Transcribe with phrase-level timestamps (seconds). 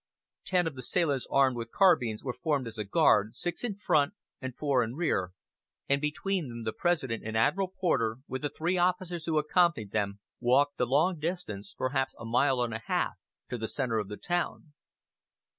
[0.45, 4.15] Ten of the sailors armed with carbines were formed as a guard, six in front,
[4.41, 5.33] and four in rear,
[5.87, 10.19] and between them the President and Admiral Porter, with the three officers who accompanied them,
[10.39, 13.13] walked the long distance, perhaps a mile and a half,
[13.49, 14.73] to the centre of the town.